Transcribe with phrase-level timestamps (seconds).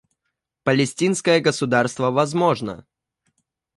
[0.63, 2.87] Палестинское государство возможно.